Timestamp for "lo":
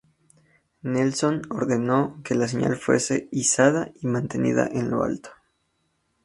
4.89-5.03